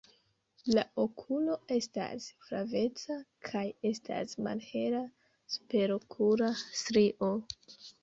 La 0.75 0.83
okulo 1.03 1.57
estas 1.75 2.25
flaveca 2.47 3.19
kaj 3.51 3.63
estas 3.93 4.37
malhela 4.49 5.05
superokula 5.59 6.55
strio. 6.85 7.35